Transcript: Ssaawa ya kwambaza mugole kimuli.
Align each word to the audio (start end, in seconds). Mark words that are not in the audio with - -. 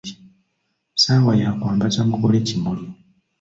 Ssaawa 0.95 1.31
ya 1.41 1.49
kwambaza 1.59 1.99
mugole 2.09 2.37
kimuli. 2.47 2.85